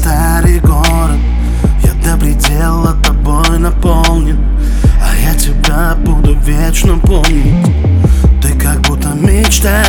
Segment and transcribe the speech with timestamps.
[0.00, 1.18] старый город.
[1.82, 4.38] Я до предела тобой наполнен
[5.02, 7.66] А я тебя буду вечно помнить.
[8.42, 9.82] Ты как будто мечта.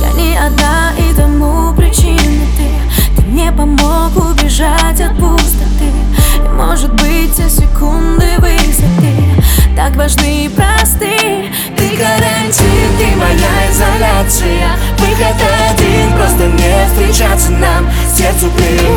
[0.00, 3.16] Я не одна и тому причина ты.
[3.16, 5.90] Ты мне помог убежать от пустоты.
[6.36, 9.14] И может быть те секунды высоты.
[9.76, 11.50] Так важны и просты.
[11.76, 14.68] Ты гарантия, ты моя изоляция.
[14.98, 15.36] Выход
[18.44, 18.93] disappear.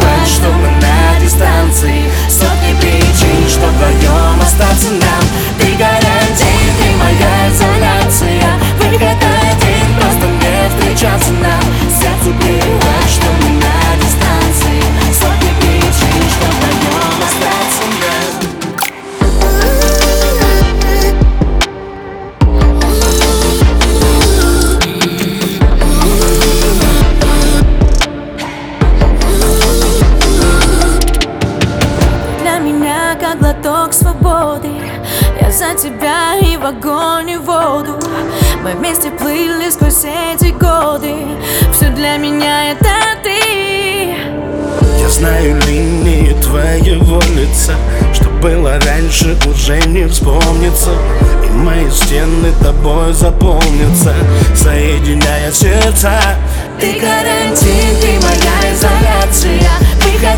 [35.57, 37.97] за тебя и в огонь, и в воду.
[38.63, 41.15] Мы вместе плыли сквозь эти годы.
[41.73, 42.91] Все для меня это
[43.23, 44.13] ты.
[45.01, 47.73] Я знаю линии твоего лица
[48.13, 50.91] Что было раньше уже не вспомнится.
[51.43, 54.13] И мои стены тобой заполнятся
[54.55, 56.21] Соединяя сердца.
[56.79, 59.71] Ты гарантия, ты моя изоляция.
[60.03, 60.37] Выход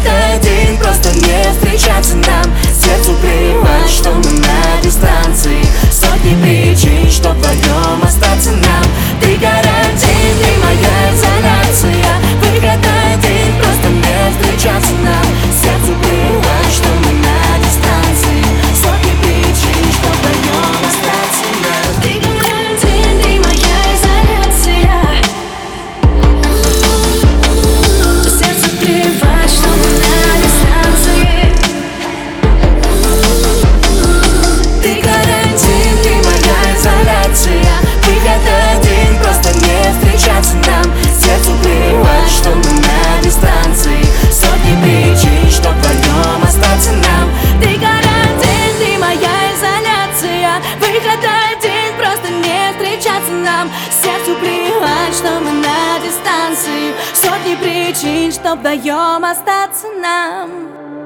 [57.60, 60.99] причин, чтоб даем остаться нам.